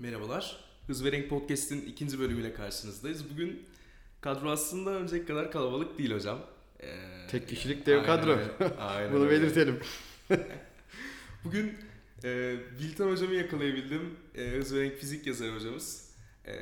Merhabalar. 0.00 0.64
Hız 0.86 1.04
ve 1.04 1.12
Renk 1.12 1.28
Podcast'in 1.30 1.80
ikinci 1.86 2.18
bölümüyle 2.18 2.54
karşınızdayız. 2.54 3.30
Bugün 3.30 3.62
kadro 4.20 4.50
aslında 4.50 4.90
önceki 4.90 5.26
kadar 5.26 5.52
kalabalık 5.52 5.98
değil 5.98 6.14
hocam. 6.14 6.38
Ee, 6.80 6.86
Tek 7.30 7.48
kişilik 7.48 7.86
dev 7.86 8.04
kadro. 8.04 8.38
Aynen 8.78 9.12
Bunu 9.12 9.24
öyle. 9.26 9.30
belirtelim. 9.42 9.80
Bugün 11.44 11.74
e, 12.24 12.56
Biltan 12.78 13.10
hocamı 13.10 13.34
yakalayabildim. 13.34 14.16
E, 14.34 14.48
Hız 14.50 14.74
ve 14.74 14.80
Renk 14.80 14.94
Fizik 14.96 15.26
yazarı 15.26 15.54
hocamız. 15.54 16.10
E, 16.46 16.52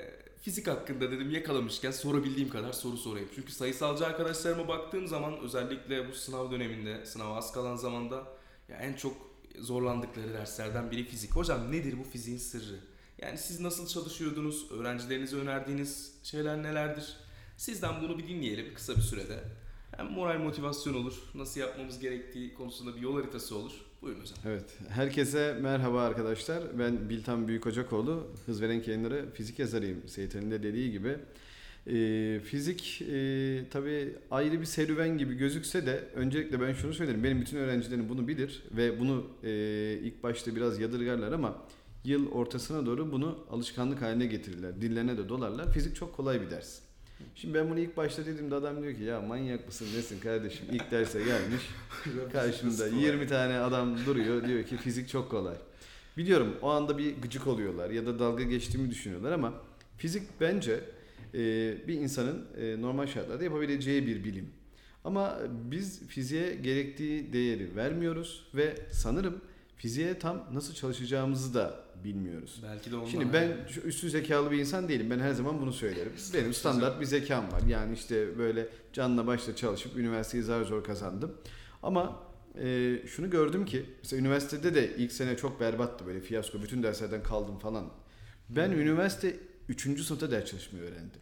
fizik 0.43 0.66
hakkında 0.66 1.11
dedim 1.11 1.30
yakalamışken 1.30 1.91
sorabildiğim 1.91 2.48
kadar 2.48 2.73
soru 2.73 2.96
sorayım. 2.96 3.29
Çünkü 3.34 3.52
sayısalcı 3.52 4.07
arkadaşlarıma 4.07 4.68
baktığım 4.68 5.07
zaman 5.07 5.39
özellikle 5.41 6.09
bu 6.09 6.14
sınav 6.14 6.50
döneminde, 6.50 7.07
sınava 7.07 7.36
az 7.36 7.52
kalan 7.52 7.77
zamanda 7.77 8.27
ya 8.68 8.77
en 8.77 8.93
çok 8.95 9.16
zorlandıkları 9.59 10.34
derslerden 10.34 10.91
biri 10.91 11.05
fizik. 11.05 11.36
Hocam 11.36 11.73
nedir 11.73 11.98
bu 11.98 12.05
fiziğin 12.05 12.39
sırrı? 12.39 12.79
Yani 13.23 13.39
siz 13.39 13.61
nasıl 13.61 13.89
çalışıyordunuz? 13.89 14.73
Öğrencilerinize 14.73 15.37
önerdiğiniz 15.37 16.15
şeyler 16.23 16.62
nelerdir? 16.62 17.16
Sizden 17.56 18.02
bunu 18.02 18.19
bir 18.19 18.29
dinleyelim 18.29 18.75
kısa 18.75 18.97
bir 18.97 19.01
sürede. 19.01 19.38
Hem 19.97 20.06
moral 20.06 20.38
motivasyon 20.38 20.95
olur, 20.95 21.23
nasıl 21.34 21.61
yapmamız 21.61 21.98
gerektiği 21.98 22.55
konusunda 22.55 22.97
bir 22.97 23.01
yol 23.01 23.16
haritası 23.20 23.56
olur. 23.56 23.73
Buyurun 24.02 24.20
hocam. 24.20 24.39
Evet, 24.47 24.65
herkese 24.89 25.59
merhaba 25.62 26.02
arkadaşlar. 26.02 26.78
Ben 26.78 27.09
Biltan 27.09 27.48
Büyükocakoğlu, 27.48 28.27
Hız 28.47 28.62
Veren 28.62 28.83
Yayınları 28.87 29.33
fizik 29.34 29.59
yazarıyım. 29.59 30.09
Seyit'in 30.09 30.50
de 30.50 30.62
dediği 30.62 30.92
gibi. 30.92 31.16
E, 31.87 32.41
fizik 32.45 33.03
e, 33.03 33.64
tabii 33.70 34.14
ayrı 34.30 34.61
bir 34.61 34.66
serüven 34.66 35.19
gibi 35.19 35.34
gözükse 35.34 35.87
de 35.87 36.05
öncelikle 36.14 36.61
ben 36.61 36.73
şunu 36.73 36.95
söylerim. 36.95 37.25
Benim 37.25 37.41
bütün 37.41 37.56
öğrencilerim 37.56 38.09
bunu 38.09 38.28
bilir 38.28 38.62
ve 38.77 39.00
bunu 39.00 39.27
e, 39.45 39.50
ilk 40.03 40.23
başta 40.23 40.56
biraz 40.56 40.80
yadırgarlar 40.80 41.33
ama 41.33 41.62
yıl 42.05 42.33
ortasına 42.33 42.87
doğru 42.87 43.12
bunu 43.12 43.38
alışkanlık 43.51 44.02
haline 44.02 44.27
getirirler. 44.27 44.80
Dillerine 44.80 45.19
de 45.19 45.29
dolarlar. 45.29 45.73
Fizik 45.73 45.97
çok 45.97 46.16
kolay 46.16 46.41
bir 46.41 46.51
ders. 46.51 46.79
Şimdi 47.34 47.55
ben 47.55 47.70
bunu 47.70 47.78
ilk 47.78 47.97
başta 47.97 48.27
dediğimde 48.27 48.55
adam 48.55 48.83
diyor 48.83 48.95
ki 48.95 49.03
ya 49.03 49.20
manyak 49.20 49.67
mısın 49.67 49.86
nesin 49.97 50.20
kardeşim 50.20 50.67
ilk 50.72 50.91
derse 50.91 51.19
gelmiş 51.19 51.62
karşımda 52.33 52.87
20 52.87 53.27
tane 53.27 53.59
adam 53.59 54.06
duruyor 54.06 54.48
diyor 54.48 54.64
ki 54.64 54.77
fizik 54.77 55.09
çok 55.09 55.31
kolay. 55.31 55.56
Biliyorum 56.17 56.56
o 56.62 56.69
anda 56.69 56.98
bir 56.98 57.17
gıcık 57.22 57.47
oluyorlar 57.47 57.91
ya 57.91 58.06
da 58.06 58.19
dalga 58.19 58.42
geçtiğimi 58.42 58.91
düşünüyorlar 58.91 59.33
ama 59.33 59.53
fizik 59.97 60.22
bence 60.41 60.81
e, 61.34 61.39
bir 61.89 61.94
insanın 61.94 62.47
e, 62.61 62.83
normal 62.83 63.06
şartlarda 63.06 63.44
yapabileceği 63.44 64.06
bir 64.06 64.25
bilim. 64.25 64.50
Ama 65.05 65.39
biz 65.70 66.06
fiziğe 66.09 66.55
gerektiği 66.55 67.33
değeri 67.33 67.77
vermiyoruz 67.77 68.48
ve 68.55 68.75
sanırım 68.92 69.41
fiziğe 69.79 70.19
tam 70.19 70.45
nasıl 70.53 70.75
çalışacağımızı 70.75 71.55
da 71.55 71.84
bilmiyoruz. 72.05 72.61
Belki 72.62 72.91
de 72.91 72.97
ondan. 72.97 73.07
Şimdi 73.07 73.33
ben 73.33 73.57
üstün 73.84 74.09
zekalı 74.09 74.51
bir 74.51 74.59
insan 74.59 74.89
değilim. 74.89 75.11
Ben 75.11 75.19
her 75.19 75.33
zaman 75.33 75.61
bunu 75.61 75.73
söylerim. 75.73 76.12
Benim 76.34 76.55
standart 76.55 77.01
bir 77.01 77.05
zekam 77.05 77.53
var. 77.53 77.62
Yani 77.69 77.95
işte 77.95 78.39
böyle 78.39 78.69
canla 78.93 79.27
başla 79.27 79.56
çalışıp 79.56 79.97
üniversiteyi 79.97 80.43
zar 80.43 80.65
zor 80.65 80.84
kazandım. 80.84 81.34
Ama 81.83 82.23
e, 82.62 82.99
şunu 83.06 83.31
gördüm 83.31 83.65
ki 83.65 83.87
mesela 84.03 84.21
üniversitede 84.21 84.75
de 84.75 84.97
ilk 84.97 85.12
sene 85.12 85.37
çok 85.37 85.61
berbattı 85.61 86.06
böyle 86.06 86.21
fiyasko. 86.21 86.62
Bütün 86.62 86.83
derslerden 86.83 87.23
kaldım 87.23 87.59
falan. 87.59 87.84
Ben 88.49 88.69
hmm. 88.69 88.81
üniversite 88.81 89.37
3. 89.69 89.83
sınıfta 89.83 90.31
ders 90.31 90.45
çalışmayı 90.45 90.84
öğrendim. 90.84 91.21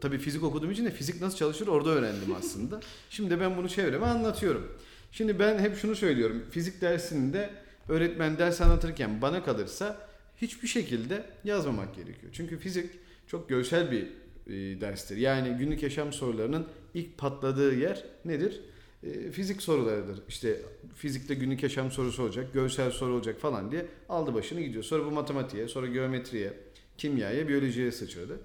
Tabii 0.00 0.18
fizik 0.18 0.42
okuduğum 0.42 0.70
için 0.70 0.84
de 0.84 0.90
fizik 0.90 1.20
nasıl 1.20 1.36
çalışır 1.36 1.66
orada 1.66 1.90
öğrendim 1.90 2.34
aslında. 2.38 2.80
Şimdi 3.10 3.40
ben 3.40 3.56
bunu 3.56 3.68
çevreme 3.68 4.06
anlatıyorum. 4.06 4.78
Şimdi 5.12 5.38
ben 5.38 5.58
hep 5.58 5.76
şunu 5.76 5.96
söylüyorum. 5.96 6.44
Fizik 6.50 6.80
dersinde 6.80 7.50
öğretmen 7.88 8.38
ders 8.38 8.60
anlatırken 8.60 9.22
bana 9.22 9.44
kalırsa 9.44 10.08
hiçbir 10.36 10.68
şekilde 10.68 11.24
yazmamak 11.44 11.94
gerekiyor. 11.94 12.32
Çünkü 12.32 12.58
fizik 12.58 12.90
çok 13.26 13.48
görsel 13.48 13.90
bir 13.90 14.02
e, 14.46 14.80
derstir. 14.80 15.16
Yani 15.16 15.58
günlük 15.58 15.82
yaşam 15.82 16.12
sorularının 16.12 16.66
ilk 16.94 17.18
patladığı 17.18 17.74
yer 17.74 18.04
nedir? 18.24 18.60
E, 19.02 19.30
fizik 19.30 19.62
sorularıdır. 19.62 20.22
İşte 20.28 20.62
fizikte 20.94 21.34
günlük 21.34 21.62
yaşam 21.62 21.90
sorusu 21.90 22.22
olacak, 22.22 22.54
görsel 22.54 22.90
soru 22.90 23.14
olacak 23.14 23.40
falan 23.40 23.72
diye 23.72 23.86
aldı 24.08 24.34
başını 24.34 24.60
gidiyor. 24.60 24.84
Sonra 24.84 25.04
bu 25.04 25.10
matematiğe, 25.10 25.68
sonra 25.68 25.86
geometriye, 25.86 26.52
kimyaya, 26.98 27.48
biyolojiye 27.48 27.92
sıçradı. 27.92 28.40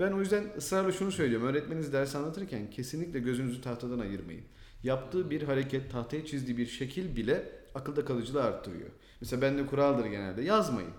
Ben 0.00 0.12
o 0.12 0.20
yüzden 0.20 0.44
ısrarla 0.58 0.92
şunu 0.92 1.12
söylüyorum. 1.12 1.46
Öğretmeniniz 1.46 1.92
ders 1.92 2.14
anlatırken 2.14 2.70
kesinlikle 2.70 3.18
gözünüzü 3.18 3.60
tahtadan 3.60 3.98
ayırmayın. 3.98 4.44
Yaptığı 4.82 5.30
bir 5.30 5.42
hareket, 5.42 5.90
tahtaya 5.90 6.26
çizdiği 6.26 6.56
bir 6.56 6.66
şekil 6.66 7.16
bile 7.16 7.52
akılda 7.76 8.04
kalıcılığı 8.04 8.42
arttırıyor. 8.42 8.90
Mesela 9.20 9.42
bende 9.42 9.66
kuraldır 9.66 10.06
genelde 10.06 10.42
yazmayın. 10.42 10.90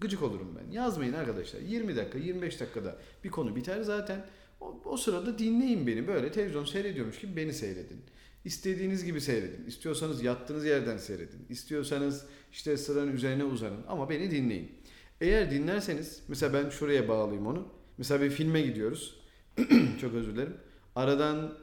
Gıcık 0.00 0.22
olurum 0.22 0.58
ben. 0.58 0.72
Yazmayın 0.72 1.12
arkadaşlar. 1.12 1.60
20 1.60 1.96
dakika, 1.96 2.18
25 2.18 2.60
dakikada 2.60 2.96
bir 3.24 3.30
konu 3.30 3.56
biter 3.56 3.82
zaten. 3.82 4.26
O, 4.60 4.80
o 4.84 4.96
sırada 4.96 5.38
dinleyin 5.38 5.86
beni. 5.86 6.08
Böyle 6.08 6.32
televizyon 6.32 6.64
seyrediyormuş 6.64 7.20
gibi 7.20 7.36
beni 7.36 7.52
seyredin. 7.52 8.00
İstediğiniz 8.44 9.04
gibi 9.04 9.20
seyredin. 9.20 9.66
İstiyorsanız 9.66 10.22
yattığınız 10.22 10.64
yerden 10.64 10.96
seyredin. 10.96 11.46
İstiyorsanız 11.48 12.26
işte 12.52 12.76
sıranın 12.76 13.12
üzerine 13.12 13.44
uzanın. 13.44 13.84
Ama 13.88 14.10
beni 14.10 14.30
dinleyin. 14.30 14.72
Eğer 15.20 15.50
dinlerseniz, 15.50 16.22
mesela 16.28 16.52
ben 16.52 16.70
şuraya 16.70 17.08
bağlayayım 17.08 17.46
onu. 17.46 17.68
Mesela 17.98 18.24
bir 18.24 18.30
filme 18.30 18.62
gidiyoruz. 18.62 19.20
Çok 20.00 20.14
özür 20.14 20.34
dilerim. 20.34 20.56
Aradan 20.94 21.58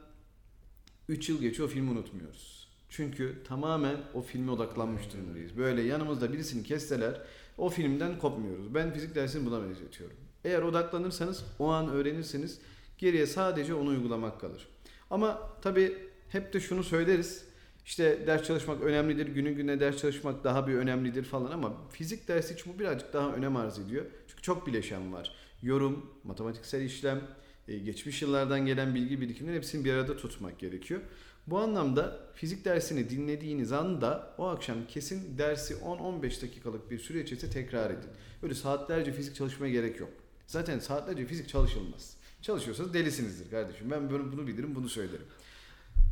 3 1.09 1.29
yıl 1.29 1.41
geçiyor 1.41 1.69
filmi 1.69 1.91
unutmuyoruz. 1.91 2.62
Çünkü 2.95 3.35
tamamen 3.47 3.97
o 4.13 4.21
filme 4.21 4.51
odaklanmış 4.51 5.13
durumdayız. 5.13 5.57
Böyle 5.57 5.81
yanımızda 5.81 6.33
birisini 6.33 6.63
kesseler 6.63 7.21
o 7.57 7.69
filmden 7.69 8.19
kopmuyoruz. 8.19 8.75
Ben 8.75 8.93
fizik 8.93 9.15
dersini 9.15 9.45
buna 9.45 9.63
benzetiyorum. 9.63 10.17
Eğer 10.43 10.61
odaklanırsanız 10.61 11.45
o 11.59 11.67
an 11.67 11.89
öğrenirsiniz. 11.89 12.59
Geriye 12.97 13.27
sadece 13.27 13.73
onu 13.73 13.89
uygulamak 13.89 14.41
kalır. 14.41 14.67
Ama 15.09 15.49
tabii 15.61 15.97
hep 16.29 16.53
de 16.53 16.59
şunu 16.59 16.83
söyleriz. 16.83 17.45
İşte 17.85 18.27
ders 18.27 18.43
çalışmak 18.43 18.81
önemlidir, 18.81 19.27
günü 19.27 19.51
güne 19.51 19.79
ders 19.79 19.97
çalışmak 19.97 20.43
daha 20.43 20.67
bir 20.67 20.73
önemlidir 20.73 21.23
falan 21.23 21.51
ama 21.51 21.89
fizik 21.89 22.27
dersi 22.27 22.53
için 22.53 22.73
bu 22.73 22.79
birazcık 22.79 23.13
daha 23.13 23.33
önem 23.33 23.55
arz 23.55 23.79
ediyor. 23.79 24.05
Çünkü 24.27 24.41
çok 24.41 24.67
bileşen 24.67 25.13
var. 25.13 25.35
Yorum, 25.61 26.13
matematiksel 26.23 26.81
işlem, 26.81 27.21
e, 27.67 27.77
geçmiş 27.77 28.21
yıllardan 28.21 28.65
gelen 28.65 28.95
bilgi 28.95 29.21
birikiminin 29.21 29.55
hepsini 29.55 29.85
bir 29.85 29.93
arada 29.93 30.17
tutmak 30.17 30.59
gerekiyor. 30.59 31.01
Bu 31.47 31.59
anlamda 31.59 32.19
fizik 32.33 32.65
dersini 32.65 33.09
dinlediğiniz 33.09 33.71
anda 33.71 34.33
o 34.37 34.47
akşam 34.47 34.77
kesin 34.87 35.37
dersi 35.37 35.73
10-15 35.73 36.41
dakikalık 36.41 36.91
bir 36.91 36.99
süre 36.99 37.21
içerisinde 37.21 37.51
tekrar 37.51 37.89
edin. 37.89 38.09
Öyle 38.43 38.55
saatlerce 38.55 39.11
fizik 39.11 39.35
çalışmaya 39.35 39.71
gerek 39.71 39.99
yok. 39.99 40.09
Zaten 40.47 40.79
saatlerce 40.79 41.25
fizik 41.25 41.49
çalışılmaz. 41.49 42.17
Çalışıyorsanız 42.41 42.93
delisinizdir 42.93 43.49
kardeşim. 43.49 43.91
Ben 43.91 44.09
bunu, 44.09 44.31
bunu 44.31 44.47
bilirim, 44.47 44.75
bunu 44.75 44.89
söylerim. 44.89 45.25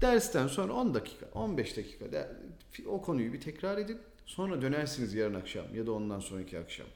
Dersten 0.01 0.47
sonra 0.47 0.73
10 0.73 0.93
dakika, 0.93 1.25
15 1.33 1.77
dakika 1.77 2.05
o 2.87 3.01
konuyu 3.01 3.33
bir 3.33 3.41
tekrar 3.41 3.77
edin. 3.77 3.97
Sonra 4.25 4.61
dönersiniz 4.61 5.13
yarın 5.13 5.33
akşam 5.33 5.75
ya 5.75 5.87
da 5.87 5.91
ondan 5.91 6.19
sonraki 6.19 6.59
akşam. 6.59 6.87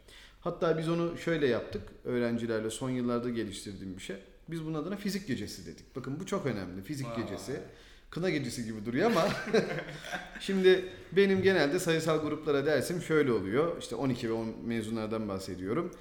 Hatta 0.42 0.78
biz 0.78 0.90
onu 0.90 1.18
şöyle 1.18 1.48
yaptık 1.48 1.82
öğrencilerle 2.04 2.70
son 2.70 2.90
yıllarda 2.90 3.30
geliştirdiğim 3.30 3.98
bir 3.98 4.02
şey. 4.02 4.16
Biz 4.50 4.66
bunun 4.66 4.74
adına 4.74 4.96
fizik 4.96 5.28
gecesi 5.28 5.66
dedik. 5.66 5.96
Bakın 5.96 6.20
bu 6.20 6.26
çok 6.26 6.46
önemli. 6.46 6.82
Fizik 6.82 7.08
Vay. 7.08 7.22
gecesi. 7.22 7.62
Kına 8.10 8.30
gecesi 8.30 8.66
gibi 8.66 8.86
duruyor 8.86 9.12
ama 9.12 9.28
şimdi 10.40 10.86
benim 11.12 11.42
genelde 11.42 11.80
sayısal 11.80 12.22
gruplara 12.22 12.66
dersim 12.66 13.02
şöyle 13.02 13.32
oluyor. 13.32 13.78
İşte 13.82 13.96
12 13.96 14.30
ve 14.30 14.34
10 14.34 14.48
mezunlardan 14.64 15.28
bahsediyorum. 15.28 15.92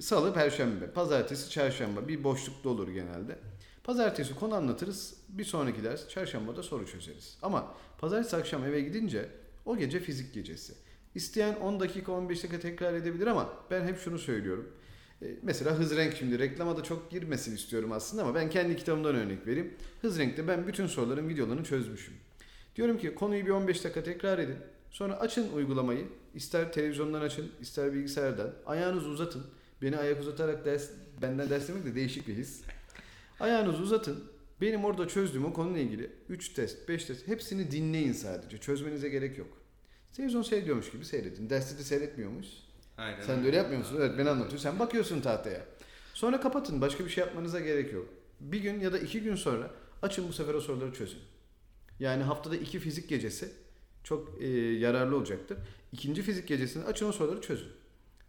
Salı, 0.00 0.34
perşembe, 0.34 0.90
pazartesi, 0.90 1.50
çarşamba 1.50 2.08
bir 2.08 2.24
boşlukta 2.24 2.68
olur 2.68 2.88
genelde. 2.88 3.38
Pazartesi 3.84 4.34
konu 4.34 4.54
anlatırız. 4.54 5.14
Bir 5.28 5.44
sonraki 5.44 5.84
ders 5.84 6.08
çarşamba 6.08 6.56
da 6.56 6.62
soru 6.62 6.86
çözeriz. 6.86 7.38
Ama 7.42 7.74
pazartesi 7.98 8.36
akşam 8.36 8.64
eve 8.64 8.80
gidince 8.80 9.28
o 9.66 9.76
gece 9.76 10.00
fizik 10.00 10.34
gecesi. 10.34 10.74
İsteyen 11.14 11.54
10 11.54 11.80
dakika 11.80 12.12
15 12.12 12.42
dakika 12.42 12.60
tekrar 12.60 12.94
edebilir 12.94 13.26
ama 13.26 13.52
ben 13.70 13.86
hep 13.86 14.00
şunu 14.00 14.18
söylüyorum. 14.18 14.68
E, 15.22 15.26
mesela 15.42 15.78
hız 15.78 15.96
renk 15.96 16.16
şimdi 16.16 16.38
reklama 16.38 16.76
da 16.76 16.82
çok 16.82 17.10
girmesin 17.10 17.54
istiyorum 17.54 17.92
aslında 17.92 18.22
ama 18.22 18.34
ben 18.34 18.50
kendi 18.50 18.76
kitabımdan 18.76 19.14
örnek 19.14 19.46
vereyim. 19.46 19.74
Hız 20.02 20.18
renkte 20.18 20.48
ben 20.48 20.66
bütün 20.66 20.86
soruların 20.86 21.28
videolarını 21.28 21.64
çözmüşüm. 21.64 22.14
Diyorum 22.76 22.98
ki 22.98 23.14
konuyu 23.14 23.46
bir 23.46 23.50
15 23.50 23.84
dakika 23.84 24.02
tekrar 24.02 24.38
edin. 24.38 24.56
Sonra 24.90 25.20
açın 25.20 25.52
uygulamayı. 25.52 26.06
İster 26.34 26.72
televizyondan 26.72 27.20
açın, 27.20 27.50
ister 27.60 27.92
bilgisayardan. 27.92 28.50
Ayağınızı 28.66 29.08
uzatın. 29.08 29.46
Beni 29.82 29.96
ayak 29.96 30.20
uzatarak 30.20 30.64
ders, 30.64 30.90
benden 31.22 31.50
ders 31.50 31.68
demek 31.68 31.84
de 31.84 31.94
değişik 31.94 32.28
bir 32.28 32.34
his. 32.34 32.62
Ayağınızı 33.40 33.82
uzatın. 33.82 34.24
Benim 34.60 34.84
orada 34.84 35.08
çözdüğüm 35.08 35.44
o 35.44 35.52
konuyla 35.52 35.80
ilgili 35.80 36.10
3 36.28 36.48
test, 36.48 36.88
5 36.88 37.04
test 37.04 37.28
hepsini 37.28 37.70
dinleyin 37.70 38.12
sadece. 38.12 38.58
Çözmenize 38.58 39.08
gerek 39.08 39.38
yok. 39.38 39.58
Televizyon 40.12 40.42
seyrediyormuş 40.42 40.90
gibi 40.90 41.04
seyredin. 41.04 41.50
Derste 41.50 41.78
de 41.78 41.82
seyretmiyormuş. 41.82 42.46
Aynen. 42.98 43.22
Sen 43.22 43.42
de 43.42 43.46
öyle 43.46 43.56
yapmıyor 43.56 43.78
musun? 43.78 43.96
Evet 44.00 44.12
ben 44.18 44.26
anlatıyorum. 44.26 44.58
Sen 44.58 44.78
bakıyorsun 44.78 45.20
tahtaya. 45.20 45.64
Sonra 46.14 46.40
kapatın. 46.40 46.80
Başka 46.80 47.04
bir 47.04 47.10
şey 47.10 47.24
yapmanıza 47.24 47.60
gerek 47.60 47.92
yok. 47.92 48.08
Bir 48.40 48.60
gün 48.60 48.80
ya 48.80 48.92
da 48.92 48.98
iki 48.98 49.20
gün 49.20 49.34
sonra 49.34 49.70
açın 50.02 50.28
bu 50.28 50.32
sefer 50.32 50.54
o 50.54 50.60
soruları 50.60 50.92
çözün. 50.92 51.20
Yani 52.00 52.22
haftada 52.22 52.56
iki 52.56 52.78
fizik 52.78 53.08
gecesi 53.08 53.52
çok 54.04 54.42
e, 54.42 54.48
yararlı 54.58 55.16
olacaktır. 55.16 55.58
İkinci 55.92 56.22
fizik 56.22 56.48
gecesinde 56.48 56.84
açın 56.84 57.08
o 57.08 57.12
soruları 57.12 57.40
çözün. 57.40 57.68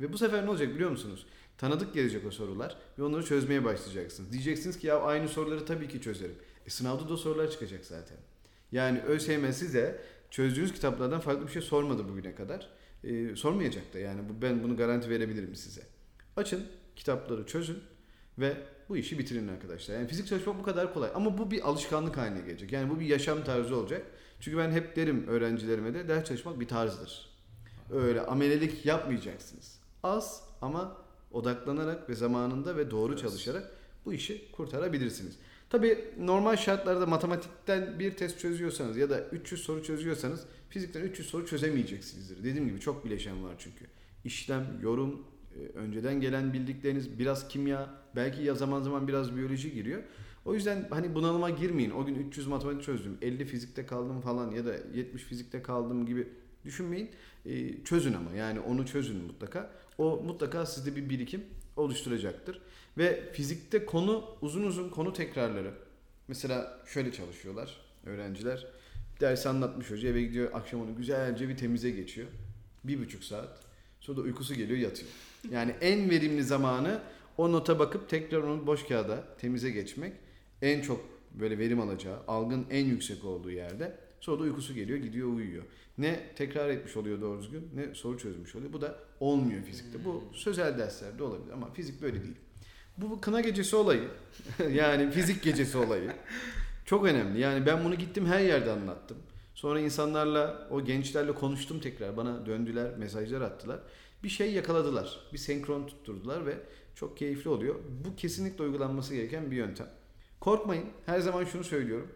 Ve 0.01 0.13
bu 0.13 0.17
sefer 0.17 0.45
ne 0.45 0.50
olacak 0.50 0.75
biliyor 0.75 0.89
musunuz? 0.89 1.25
Tanıdık 1.57 1.94
gelecek 1.94 2.25
o 2.25 2.31
sorular 2.31 2.77
ve 3.00 3.03
onları 3.03 3.25
çözmeye 3.25 3.63
başlayacaksınız. 3.63 4.31
Diyeceksiniz 4.31 4.79
ki 4.79 4.88
ya 4.88 5.01
aynı 5.01 5.27
soruları 5.27 5.65
tabii 5.65 5.88
ki 5.88 6.01
çözerim. 6.01 6.35
E 6.65 6.69
sınavda 6.69 7.09
da 7.09 7.18
sorular 7.18 7.51
çıkacak 7.51 7.85
zaten. 7.85 8.18
Yani 8.71 9.01
ÖSYM 9.01 9.53
size 9.53 10.01
çözdüğünüz 10.31 10.74
kitaplardan 10.74 11.19
farklı 11.19 11.48
bir 11.48 11.51
şey 11.51 11.62
sormadı 11.62 12.10
bugüne 12.10 12.36
kadar. 12.36 12.69
E, 13.04 13.36
sormayacak 13.36 13.94
da 13.94 14.00
yani 14.00 14.22
bu, 14.30 14.42
ben 14.42 14.63
bunu 14.63 14.77
garanti 14.77 15.10
verebilirim 15.10 15.56
size. 15.56 15.81
Açın, 16.36 16.66
kitapları 16.95 17.45
çözün 17.45 17.77
ve 18.39 18.57
bu 18.89 18.98
işi 18.98 19.19
bitirin 19.19 19.48
arkadaşlar. 19.48 19.95
Yani 19.95 20.07
fizik 20.07 20.27
çalışmak 20.27 20.60
bu 20.60 20.63
kadar 20.63 20.94
kolay 20.94 21.10
ama 21.16 21.38
bu 21.38 21.51
bir 21.51 21.69
alışkanlık 21.69 22.18
haline 22.18 22.42
gelecek. 22.42 22.72
Yani 22.72 22.89
bu 22.89 23.00
bir 23.00 23.06
yaşam 23.06 23.44
tarzı 23.44 23.75
olacak. 23.75 24.06
Çünkü 24.39 24.57
ben 24.57 24.72
hep 24.72 24.95
derim 24.95 25.27
öğrencilerime 25.27 25.94
de 25.94 26.07
ders 26.07 26.25
çalışmak 26.28 26.60
bir 26.60 26.68
tarzdır. 26.68 27.30
Öyle 27.92 28.21
amelelik 28.21 28.86
yapmayacaksınız. 28.86 29.80
Az 30.04 30.44
ama 30.62 30.98
odaklanarak 31.31 32.10
ve 32.10 32.16
zamanında 32.16 32.78
ve 32.78 32.92
doğru 32.92 33.12
Evet. 33.12 33.21
çalışarak 33.21 33.71
bu 34.06 34.13
işi 34.13 34.51
kurtarabilirsiniz. 34.51 35.39
Tabi 35.75 35.98
normal 36.19 36.56
şartlarda 36.56 37.06
matematikten 37.06 38.00
bir 38.00 38.12
test 38.12 38.39
çözüyorsanız 38.39 38.98
ya 38.98 39.10
da 39.10 39.30
300 39.30 39.63
soru 39.63 39.83
çözüyorsanız 39.83 40.45
fizikten 40.69 41.01
300 41.01 41.30
soru 41.30 41.45
çözemeyeceksinizdir. 41.45 42.44
Dediğim 42.44 42.68
gibi 42.68 42.80
çok 42.80 43.06
bileşen 43.06 43.44
var 43.44 43.56
çünkü. 43.60 43.86
İşlem, 44.24 44.66
yorum, 44.81 45.24
e, 45.56 45.77
önceden 45.77 46.22
gelen 46.22 46.54
bildikleriniz, 46.54 47.19
biraz 47.19 47.48
kimya, 47.48 47.89
belki 48.16 48.44
ya 48.44 48.56
zaman 48.56 48.81
zaman 48.81 49.07
biraz 49.07 49.36
biyoloji 49.36 49.74
giriyor. 49.74 50.04
O 50.45 50.54
yüzden 50.54 50.88
hani 50.89 51.16
bunalıma 51.16 51.50
girmeyin. 51.50 51.92
O 51.92 52.06
gün 52.06 52.16
300 52.16 52.48
matematik 52.48 52.83
çözdüm, 52.83 53.18
50 53.21 53.45
fizikte 53.45 53.86
kaldım 53.86 54.21
falan 54.21 54.51
ya 54.51 54.66
da 54.66 54.74
70 54.94 55.24
fizikte 55.24 55.62
kaldım 55.62 56.06
gibi 56.06 56.28
düşünmeyin. 56.66 57.10
E, 57.45 57.83
çözün 57.83 58.13
ama 58.13 58.31
yani 58.31 58.60
onu 58.60 58.86
çözün 58.86 59.18
mutlaka. 59.24 59.71
O 59.98 60.24
mutlaka 60.25 60.66
sizde 60.66 60.95
bir 60.95 61.10
birikim 61.10 61.44
oluşturacaktır. 61.75 62.62
Ve 62.98 63.31
fizikte 63.33 63.86
konu 63.86 64.25
uzun 64.42 64.63
uzun 64.63 64.89
konu 64.89 65.13
tekrarları. 65.13 65.72
Mesela 66.27 66.83
şöyle 66.88 67.12
çalışıyorlar 67.12 67.77
öğrenciler. 68.06 68.68
Dersi 69.22 69.50
anlatmış 69.50 69.92
hoca 69.92 70.10
eve 70.10 70.22
gidiyor 70.22 70.54
akşam 70.54 70.81
onu 70.81 70.95
güzelce 70.95 71.50
bir 71.50 71.57
temize 71.57 71.92
geçiyor. 71.92 72.27
Bir 72.83 73.00
buçuk 73.00 73.24
saat. 73.24 73.60
Sonra 74.00 74.18
da 74.18 74.22
uykusu 74.22 74.56
geliyor 74.56 74.80
yatıyor. 74.80 75.10
Yani 75.51 75.75
en 75.81 76.10
verimli 76.10 76.44
zamanı 76.44 77.01
o 77.38 77.51
nota 77.51 77.80
bakıp 77.80 78.10
tekrar 78.10 78.38
onu 78.38 78.68
boş 78.68 78.88
kağıda 78.88 79.24
temize 79.38 79.71
geçmek. 79.71 80.13
En 80.62 80.81
çok 80.81 81.06
böyle 81.31 81.57
verim 81.57 81.80
alacağı, 81.80 82.19
algın 82.28 82.66
en 82.69 82.86
yüksek 82.86 83.25
olduğu 83.25 83.51
yerde. 83.51 84.05
Sonra 84.25 84.39
da 84.39 84.44
uykusu 84.44 84.74
geliyor, 84.74 85.00
gidiyor 85.00 85.27
uyuyor. 85.27 85.63
Ne 85.98 86.33
tekrar 86.36 86.69
etmiş 86.69 86.98
oluyor 86.98 87.22
doğru 87.22 87.42
düzgün, 87.42 87.69
ne 87.75 87.95
soru 87.95 88.18
çözmüş 88.18 88.56
oluyor. 88.56 88.74
Bu 88.74 88.81
da 88.81 89.00
olmuyor 89.19 89.63
fizikte. 89.63 90.06
Bu 90.06 90.24
sözel 90.33 90.77
derslerde 90.77 91.24
olabilir 91.24 91.54
ama 91.54 91.74
fizik 91.74 92.01
böyle 92.01 92.24
değil. 92.24 92.36
Bu 92.98 93.22
kına 93.22 93.42
gecesi 93.42 93.75
olayı, 93.75 94.07
yani 94.72 95.12
fizik 95.12 95.44
gecesi 95.44 95.77
olayı 95.77 96.12
çok 96.86 97.06
önemli. 97.06 97.39
Yani 97.39 97.66
ben 97.66 97.83
bunu 97.83 97.95
gittim 97.95 98.25
her 98.25 98.39
yerde 98.39 98.72
anlattım. 98.72 99.18
Sonra 99.56 99.80
insanlarla, 99.80 100.68
o 100.71 100.86
gençlerle 100.86 101.36
konuştum 101.36 101.80
tekrar. 101.80 102.18
Bana 102.18 102.45
döndüler, 102.45 102.98
mesajlar 102.98 103.42
attılar. 103.42 103.80
Bir 104.24 104.30
şey 104.30 104.54
yakaladılar. 104.54 105.19
Bir 105.33 105.38
senkron 105.38 105.88
tutturdular 105.88 106.45
ve 106.45 106.57
çok 106.95 107.18
keyifli 107.18 107.50
oluyor. 107.50 107.75
Bu 108.06 108.16
kesinlikle 108.16 108.63
uygulanması 108.63 109.16
gereken 109.16 109.51
bir 109.51 109.56
yöntem. 109.56 109.89
Korkmayın. 110.39 110.86
Her 111.06 111.19
zaman 111.19 111.44
şunu 111.44 111.63
söylüyorum. 111.63 112.12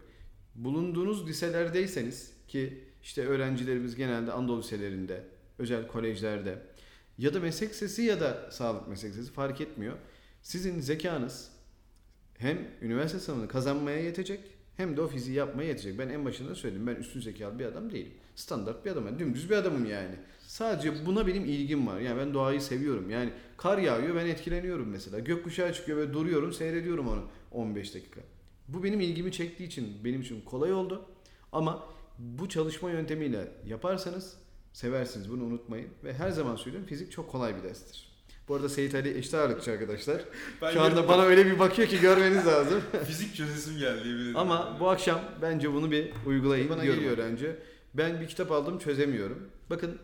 Bulunduğunuz 0.55 1.27
liselerdeyseniz 1.27 2.33
ki 2.47 2.83
işte 3.03 3.25
öğrencilerimiz 3.25 3.95
genelde 3.95 4.31
Anadolu 4.31 4.59
liselerinde, 4.59 5.23
özel 5.59 5.87
kolejlerde 5.87 6.61
ya 7.17 7.33
da 7.33 7.39
meslek 7.39 7.75
sesi 7.75 8.01
ya 8.01 8.19
da 8.19 8.49
sağlık 8.51 8.87
meslek 8.87 9.13
sesi 9.13 9.31
fark 9.31 9.61
etmiyor. 9.61 9.97
Sizin 10.41 10.79
zekanız 10.79 11.51
hem 12.37 12.67
üniversite 12.81 13.19
sınavını 13.19 13.47
kazanmaya 13.47 13.99
yetecek 13.99 14.39
hem 14.77 14.97
de 14.97 15.01
o 15.01 15.07
fiziği 15.07 15.37
yapmaya 15.37 15.67
yetecek. 15.67 15.99
Ben 15.99 16.09
en 16.09 16.25
başında 16.25 16.55
söyledim. 16.55 16.87
Ben 16.87 16.95
üstün 16.95 17.21
zekalı 17.21 17.59
bir 17.59 17.65
adam 17.65 17.91
değilim. 17.91 18.13
Standart 18.35 18.85
bir 18.85 18.91
adamım. 18.91 19.19
Dümdüz 19.19 19.49
bir 19.49 19.55
adamım 19.55 19.85
yani. 19.85 20.15
Sadece 20.39 21.05
buna 21.05 21.27
benim 21.27 21.45
ilgim 21.45 21.87
var. 21.87 21.99
Yani 21.99 22.19
ben 22.19 22.33
doğayı 22.33 22.61
seviyorum. 22.61 23.09
Yani 23.09 23.33
kar 23.57 23.77
yağıyor 23.77 24.15
ben 24.15 24.25
etkileniyorum 24.25 24.89
mesela. 24.89 25.19
Gökkuşağı 25.19 25.73
çıkıyor 25.73 25.97
ve 25.97 26.13
duruyorum 26.13 26.53
seyrediyorum 26.53 27.07
onu 27.07 27.23
15 27.51 27.95
dakika. 27.95 28.21
Bu 28.73 28.83
benim 28.83 28.99
ilgimi 28.99 29.31
çektiği 29.31 29.63
için 29.63 30.03
benim 30.03 30.21
için 30.21 30.41
kolay 30.41 30.73
oldu. 30.73 31.05
Ama 31.51 31.85
bu 32.19 32.49
çalışma 32.49 32.91
yöntemiyle 32.91 33.51
yaparsanız 33.65 34.37
seversiniz 34.73 35.31
bunu 35.31 35.43
unutmayın. 35.43 35.89
Ve 36.03 36.13
her 36.13 36.29
zaman 36.29 36.55
söylüyorum 36.55 36.87
fizik 36.89 37.11
çok 37.11 37.31
kolay 37.31 37.57
bir 37.57 37.63
derstir. 37.63 38.09
Bu 38.47 38.55
arada 38.55 38.69
Seyit 38.69 38.95
Ali 38.95 39.17
eşit 39.17 39.33
ağırlıkçı 39.33 39.71
arkadaşlar. 39.71 40.21
Ben 40.61 40.71
Şu 40.71 40.81
anda 40.81 41.07
bana 41.07 41.23
öyle 41.23 41.45
bir 41.45 41.59
bakıyor 41.59 41.87
ki 41.87 41.99
görmeniz 41.99 42.47
lazım. 42.47 42.81
fizik 43.05 43.35
çözesim 43.35 43.77
geldi. 43.77 44.31
Ama 44.35 44.77
bu 44.79 44.89
akşam 44.89 45.21
bence 45.41 45.73
bunu 45.73 45.91
bir 45.91 46.11
uygulayın. 46.25 46.69
Bana 46.69 46.81
diyorum. 46.81 46.99
geliyor 46.99 47.17
öğrenci. 47.17 47.55
Ben 47.93 48.21
bir 48.21 48.27
kitap 48.27 48.51
aldım 48.51 48.79
çözemiyorum. 48.79 49.49
Bakın 49.69 49.97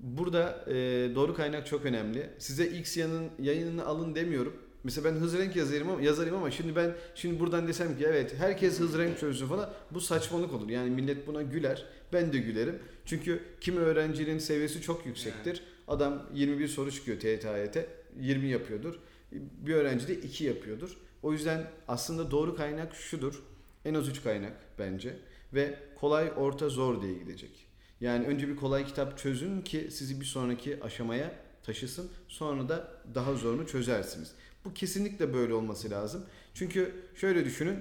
burada 0.00 0.64
e, 0.66 0.74
doğru 1.14 1.34
kaynak 1.34 1.66
çok 1.66 1.84
önemli. 1.84 2.30
Size 2.38 2.66
X 2.66 2.96
yanın 2.96 3.28
yayınını 3.38 3.86
alın 3.86 4.14
demiyorum. 4.14 4.56
Mesela 4.84 5.14
ben 5.14 5.20
hız 5.20 5.38
renk 5.38 5.56
yazarım 5.56 5.88
ama, 5.88 6.02
yazarım 6.02 6.34
ama 6.34 6.50
şimdi 6.50 6.76
ben 6.76 6.94
şimdi 7.14 7.40
buradan 7.40 7.68
desem 7.68 7.98
ki 7.98 8.04
evet 8.06 8.34
herkes 8.38 8.80
hız 8.80 8.98
renk 8.98 9.18
çözsün 9.18 9.46
falan 9.46 9.70
bu 9.90 10.00
saçmalık 10.00 10.52
olur. 10.52 10.68
Yani 10.68 10.90
millet 10.90 11.26
buna 11.26 11.42
güler. 11.42 11.86
Ben 12.12 12.32
de 12.32 12.38
gülerim. 12.38 12.78
Çünkü 13.04 13.42
kimi 13.60 13.78
öğrencinin 13.78 14.38
seviyesi 14.38 14.82
çok 14.82 15.06
yüksektir. 15.06 15.62
Adam 15.88 16.22
21 16.34 16.68
soru 16.68 16.90
çıkıyor 16.90 17.20
TYT 17.20 17.44
AYT 17.44 17.76
20 18.20 18.48
yapıyordur. 18.48 18.94
Bir 19.32 19.74
öğrenci 19.74 20.08
de 20.08 20.14
2 20.14 20.44
yapıyordur. 20.44 20.96
O 21.22 21.32
yüzden 21.32 21.70
aslında 21.88 22.30
doğru 22.30 22.56
kaynak 22.56 22.94
şudur. 22.94 23.42
En 23.84 23.94
az 23.94 24.08
3 24.08 24.22
kaynak 24.22 24.52
bence. 24.78 25.16
Ve 25.54 25.78
kolay, 26.00 26.32
orta, 26.36 26.68
zor 26.68 27.02
diye 27.02 27.14
gidecek. 27.14 27.66
Yani 28.00 28.26
önce 28.26 28.48
bir 28.48 28.56
kolay 28.56 28.86
kitap 28.86 29.18
çözün 29.18 29.60
ki 29.60 29.88
sizi 29.90 30.20
bir 30.20 30.26
sonraki 30.26 30.82
aşamaya 30.82 31.34
taşısın. 31.62 32.10
Sonra 32.28 32.68
da 32.68 33.02
daha 33.14 33.34
zorunu 33.34 33.66
çözersiniz. 33.66 34.32
Bu 34.64 34.74
kesinlikle 34.74 35.34
böyle 35.34 35.54
olması 35.54 35.90
lazım. 35.90 36.24
Çünkü 36.54 36.94
şöyle 37.14 37.44
düşünün. 37.44 37.76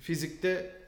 Fizikte 0.00 0.80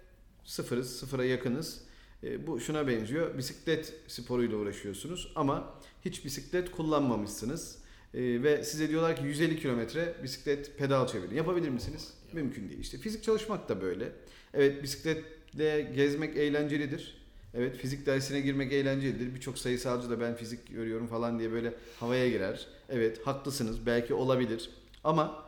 sıfırız, 0.44 0.96
sıfıra 0.96 1.24
yakınız. 1.24 1.80
E, 2.22 2.46
bu 2.46 2.60
şuna 2.60 2.88
benziyor. 2.88 3.38
Bisiklet 3.38 3.94
sporuyla 4.06 4.56
uğraşıyorsunuz 4.56 5.32
ama 5.36 5.74
hiç 6.04 6.24
bisiklet 6.24 6.70
kullanmamışsınız. 6.70 7.78
E, 8.14 8.42
ve 8.42 8.64
size 8.64 8.88
diyorlar 8.88 9.16
ki 9.16 9.24
150 9.24 9.60
kilometre 9.60 10.14
bisiklet 10.22 10.78
pedal 10.78 11.06
çevirin. 11.06 11.34
Yapabilir 11.34 11.68
misiniz? 11.68 12.14
Mümkün 12.32 12.68
değil. 12.68 12.80
İşte 12.80 12.98
fizik 12.98 13.22
çalışmak 13.22 13.68
da 13.68 13.80
böyle. 13.80 14.12
Evet 14.54 14.82
bisikletle 14.82 15.92
gezmek 15.94 16.36
eğlencelidir. 16.36 17.27
Evet 17.54 17.76
fizik 17.76 18.06
dersine 18.06 18.40
girmek 18.40 18.72
eğlencelidir. 18.72 19.34
Birçok 19.34 19.58
sayısalcı 19.58 20.10
da 20.10 20.20
ben 20.20 20.34
fizik 20.34 20.68
görüyorum 20.68 21.06
falan 21.06 21.38
diye 21.38 21.52
böyle 21.52 21.74
havaya 22.00 22.28
girer. 22.28 22.66
Evet 22.88 23.26
haklısınız 23.26 23.86
belki 23.86 24.14
olabilir. 24.14 24.70
Ama 25.04 25.44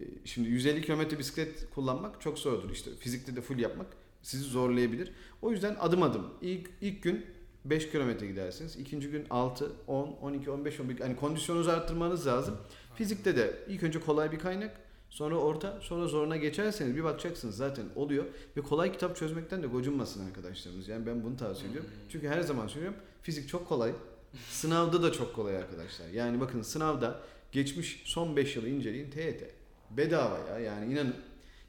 e, 0.00 0.04
şimdi 0.24 0.48
150 0.48 0.82
kilometre 0.82 1.18
bisiklet 1.18 1.70
kullanmak 1.74 2.20
çok 2.20 2.38
zordur. 2.38 2.70
İşte 2.70 2.90
fizikte 2.98 3.36
de 3.36 3.40
full 3.40 3.58
yapmak 3.58 3.86
sizi 4.22 4.44
zorlayabilir. 4.44 5.12
O 5.42 5.50
yüzden 5.50 5.76
adım 5.80 6.02
adım. 6.02 6.30
İlk, 6.42 6.70
ilk 6.80 7.02
gün 7.02 7.26
5 7.64 7.90
kilometre 7.90 8.26
gidersiniz. 8.26 8.76
İkinci 8.76 9.08
gün 9.08 9.26
6, 9.30 9.72
10, 9.86 10.16
12, 10.22 10.50
15, 10.50 10.80
11. 10.80 11.00
Hani 11.00 11.16
kondisyonunuzu 11.16 11.70
arttırmanız 11.70 12.26
lazım. 12.26 12.56
Fizikte 12.94 13.36
de 13.36 13.56
ilk 13.68 13.82
önce 13.82 14.00
kolay 14.00 14.32
bir 14.32 14.38
kaynak. 14.38 14.80
Sonra 15.12 15.36
orta, 15.36 15.78
sonra 15.80 16.06
zoruna 16.06 16.36
geçerseniz 16.36 16.96
bir 16.96 17.04
bakacaksınız 17.04 17.56
zaten 17.56 17.84
oluyor. 17.96 18.24
Ve 18.56 18.60
kolay 18.60 18.92
kitap 18.92 19.16
çözmekten 19.16 19.62
de 19.62 19.66
gocunmasın 19.66 20.26
arkadaşlarımız. 20.26 20.88
Yani 20.88 21.06
ben 21.06 21.24
bunu 21.24 21.36
tavsiye 21.36 21.70
ediyorum. 21.70 21.90
Çünkü 22.08 22.28
her 22.28 22.40
zaman 22.40 22.66
söylüyorum 22.66 22.98
fizik 23.22 23.48
çok 23.48 23.68
kolay. 23.68 23.92
Sınavda 24.50 25.02
da 25.02 25.12
çok 25.12 25.34
kolay 25.34 25.56
arkadaşlar. 25.56 26.08
Yani 26.08 26.40
bakın 26.40 26.62
sınavda 26.62 27.20
geçmiş 27.52 28.02
son 28.04 28.36
5 28.36 28.56
yılı 28.56 28.68
inceleyin 28.68 29.10
TYT. 29.10 29.42
Bedava 29.90 30.38
ya 30.38 30.58
yani 30.58 30.92
inanın. 30.92 31.14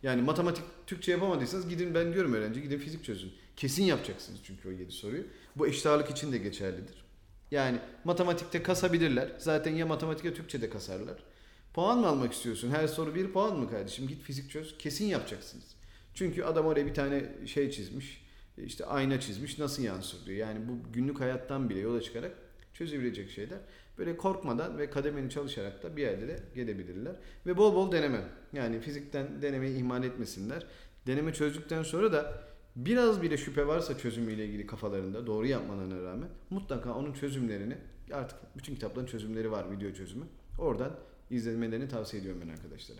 Yani 0.03 0.21
matematik 0.21 0.63
Türkçe 0.87 1.11
yapamadıysanız 1.11 1.69
gidin 1.69 1.95
ben 1.95 2.13
diyorum 2.13 2.33
öğrenci 2.33 2.61
gidin 2.61 2.77
fizik 2.77 3.03
çözün. 3.03 3.31
Kesin 3.55 3.83
yapacaksınız 3.83 4.39
çünkü 4.43 4.67
o 4.67 4.71
7 4.71 4.91
soruyu. 4.91 5.23
Bu 5.55 5.67
eşit 5.67 5.85
ağırlık 5.85 6.09
için 6.09 6.31
de 6.31 6.37
geçerlidir. 6.37 7.03
Yani 7.51 7.77
matematikte 8.03 8.63
kasabilirler. 8.63 9.31
Zaten 9.37 9.75
ya 9.75 9.85
matematik 9.85 10.25
ya 10.25 10.33
Türkçe 10.33 10.61
de 10.61 10.69
kasarlar. 10.69 11.32
Puan 11.73 11.99
mı 11.99 12.07
almak 12.07 12.33
istiyorsun? 12.33 12.69
Her 12.69 12.87
soru 12.87 13.15
bir 13.15 13.31
puan 13.31 13.59
mı 13.59 13.69
kardeşim? 13.69 14.07
Git 14.07 14.21
fizik 14.21 14.51
çöz. 14.51 14.77
Kesin 14.77 15.05
yapacaksınız. 15.05 15.75
Çünkü 16.13 16.43
adam 16.43 16.65
oraya 16.65 16.85
bir 16.85 16.93
tane 16.93 17.29
şey 17.45 17.71
çizmiş. 17.71 18.25
işte 18.57 18.85
ayna 18.85 19.19
çizmiş. 19.19 19.59
Nasıl 19.59 19.83
yansır 19.83 20.25
diyor. 20.25 20.37
Yani 20.37 20.59
bu 20.67 20.93
günlük 20.93 21.19
hayattan 21.19 21.69
bile 21.69 21.79
yola 21.79 22.01
çıkarak 22.01 22.31
çözebilecek 22.73 23.29
şeyler. 23.29 23.59
Böyle 23.97 24.17
korkmadan 24.17 24.77
ve 24.77 24.89
kademeli 24.89 25.29
çalışarak 25.29 25.83
da 25.83 25.97
bir 25.97 26.01
yerde 26.01 26.27
de 26.27 26.39
gelebilirler. 26.55 27.15
Ve 27.45 27.57
bol 27.57 27.75
bol 27.75 27.91
deneme. 27.91 28.21
Yani 28.53 28.79
fizikten 28.79 29.41
denemeyi 29.41 29.77
ihmal 29.77 30.03
etmesinler. 30.03 30.65
Deneme 31.07 31.33
çözdükten 31.33 31.83
sonra 31.83 32.13
da 32.13 32.43
biraz 32.75 33.21
bile 33.21 33.37
şüphe 33.37 33.67
varsa 33.67 33.97
çözümüyle 33.97 34.45
ilgili 34.45 34.67
kafalarında 34.67 35.27
doğru 35.27 35.47
yapmalarına 35.47 36.03
rağmen 36.03 36.29
mutlaka 36.49 36.93
onun 36.93 37.13
çözümlerini 37.13 37.77
Artık 38.11 38.37
bütün 38.57 38.75
kitapların 38.75 39.05
çözümleri 39.05 39.51
var, 39.51 39.71
video 39.71 39.93
çözümü. 39.93 40.25
Oradan 40.59 40.91
izlemelerini 41.33 41.89
tavsiye 41.89 42.21
ediyorum 42.21 42.41
ben 42.45 42.53
arkadaşlara. 42.53 42.99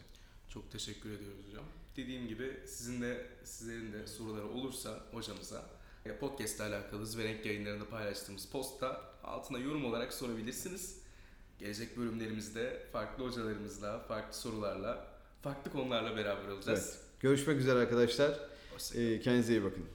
Çok 0.50 0.72
teşekkür 0.72 1.10
ediyoruz 1.10 1.38
hocam. 1.48 1.63
Dediğim 1.98 2.28
gibi 2.28 2.60
sizin 2.66 3.02
de 3.02 3.25
sizlerin 3.44 3.94
de 3.94 4.08
soruları 4.08 4.48
olursa 4.48 5.00
hocamıza 5.12 5.66
e, 6.06 6.18
podcast 6.18 6.56
ile 6.56 6.63
alakalı 6.63 7.08
Zverenk 7.08 7.46
yayınlarında 7.46 7.90
paylaştığımız 7.90 8.46
postta 8.46 9.02
altına 9.24 9.58
yorum 9.58 9.86
olarak 9.86 10.13
sorabilirsiniz. 10.13 10.98
Gelecek 11.60 11.98
bölümlerimizde 11.98 12.88
farklı 12.92 13.24
hocalarımızla, 13.24 14.00
farklı 14.00 14.38
sorularla, 14.38 15.08
farklı 15.42 15.72
konularla 15.72 16.18
beraber 16.18 16.48
olacağız. 16.48 16.90
Evet. 16.90 17.00
Görüşmek 17.20 17.60
üzere 17.60 17.80
arkadaşlar. 17.80 18.40
Hoşçakalın. 18.74 19.06
Ee, 19.06 19.20
kendinize 19.20 19.54
iyi 19.54 19.63
bakın. 19.63 19.86